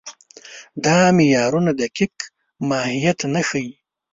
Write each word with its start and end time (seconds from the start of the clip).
دا 0.83 0.97
معیارونه 1.17 1.71
دقیق 1.81 2.15
ماهیت 2.69 3.19
نه 3.33 3.41
ښيي. 3.47 3.71